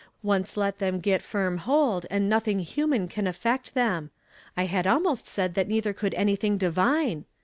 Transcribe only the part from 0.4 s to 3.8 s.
let them get firm hold, and nothing human can affect